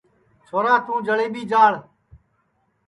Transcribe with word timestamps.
چھورا 0.45 0.75
توں 0.85 0.99
جݪئیٻی 1.05 1.41
جاݪ 1.51 1.73